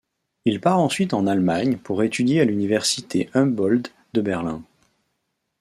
Il 0.45 0.59
part 0.59 0.79
ensuite 0.79 1.13
en 1.13 1.27
Allemagne 1.27 1.77
pour 1.77 2.01
étudier 2.01 2.41
à 2.41 2.45
l'université 2.45 3.29
Humboldt 3.35 3.91
de 4.15 4.21
Berlin. 4.21 4.63